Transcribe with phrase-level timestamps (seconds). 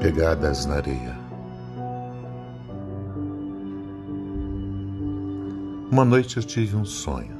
[0.00, 1.14] Pegadas na areia.
[5.92, 7.36] Uma noite eu tive um sonho.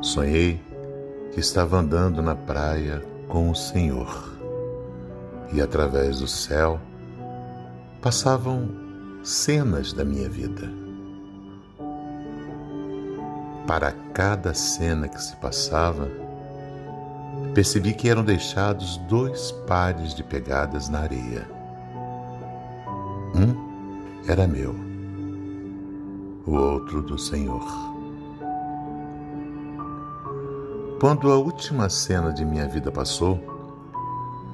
[0.00, 0.58] Sonhei
[1.32, 4.34] que estava andando na praia com o Senhor
[5.52, 6.80] e através do céu
[8.00, 8.66] passavam
[9.22, 10.72] cenas da minha vida.
[13.66, 16.23] Para cada cena que se passava,
[17.54, 21.48] percebi que eram deixados dois pares de pegadas na areia.
[23.32, 24.74] Um era meu,
[26.46, 27.64] o outro do Senhor.
[31.00, 33.38] Quando a última cena de minha vida passou,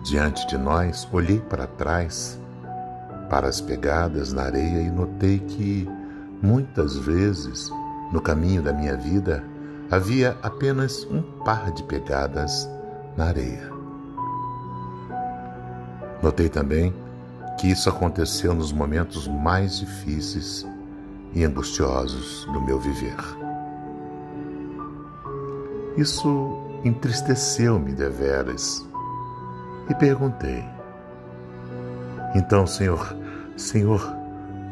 [0.02, 2.38] diante de nós, olhei para trás,
[3.30, 5.88] para as pegadas na areia e notei que,
[6.42, 7.70] muitas vezes,
[8.12, 9.42] no caminho da minha vida,
[9.90, 12.68] havia apenas um par de pegadas
[13.20, 13.70] na areia.
[16.22, 16.94] Notei também
[17.58, 20.66] que isso aconteceu nos momentos mais difíceis
[21.34, 23.16] e angustiosos do meu viver.
[25.98, 28.86] Isso entristeceu-me deveras
[29.90, 30.64] e perguntei:
[32.34, 33.14] Então, Senhor,
[33.54, 34.00] Senhor,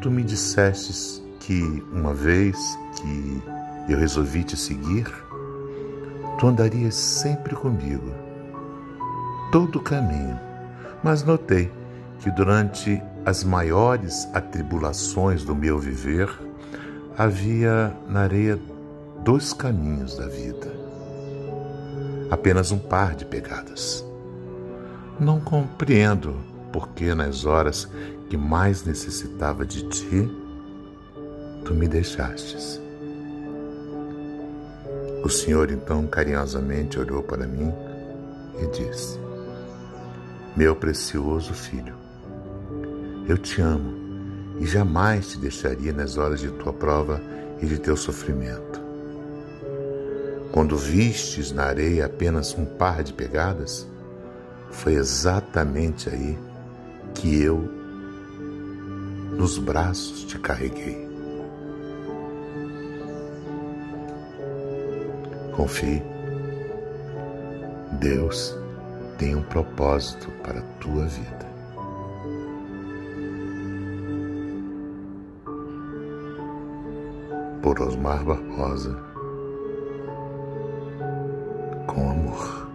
[0.01, 2.57] tu me dissestes que uma vez
[2.95, 3.43] que
[3.87, 5.05] eu resolvi te seguir,
[6.39, 8.28] tu andarias sempre comigo,
[9.51, 10.39] todo o caminho.
[11.03, 11.71] Mas notei
[12.19, 16.29] que durante as maiores atribulações do meu viver,
[17.17, 18.59] havia na areia
[19.23, 20.79] dois caminhos da vida
[22.29, 24.05] apenas um par de pegadas.
[25.19, 26.35] Não compreendo
[26.71, 27.89] porque nas horas
[28.29, 30.29] que mais necessitava de ti,
[31.65, 32.79] tu me deixastes.
[35.23, 37.73] O Senhor então carinhosamente olhou para mim
[38.61, 39.19] e disse:
[40.59, 41.95] Meu precioso filho,
[43.29, 43.93] eu te amo
[44.59, 47.21] e jamais te deixaria nas horas de tua prova
[47.61, 48.81] e de teu sofrimento.
[50.51, 53.87] Quando vistes na areia apenas um par de pegadas,
[54.69, 56.37] foi exatamente aí
[57.13, 57.59] que eu,
[59.37, 61.07] nos braços, te carreguei.
[65.55, 66.03] Confie,
[67.93, 68.59] Deus
[69.19, 71.49] tem um propósito para a tua vida.
[77.61, 78.97] Por Osmar Barbosa
[81.85, 82.68] com amor.